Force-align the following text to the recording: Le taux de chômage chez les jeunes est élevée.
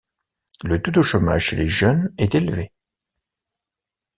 Le 0.63 0.81
taux 0.81 0.89
de 0.89 1.03
chômage 1.03 1.43
chez 1.45 1.55
les 1.57 1.67
jeunes 1.67 2.11
est 2.17 2.33
élevée. 2.33 2.71